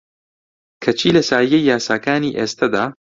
[0.83, 2.85] کەچی لە سایەی یاساکانی ئێستەدا